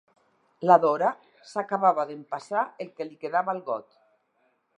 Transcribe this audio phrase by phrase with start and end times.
[0.69, 1.11] La Dora
[1.51, 3.99] s'acaba d'empassar el que li quedava al got.